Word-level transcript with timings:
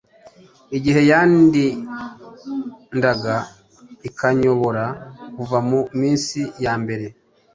igihe 0.77 1.01
yandindaga 1.11 3.35
ikanyobora 4.07 4.85
kuva 5.35 5.57
mu 5.69 5.79
minsi 5.99 6.39
ya 6.63 6.73
mbere, 6.81 7.05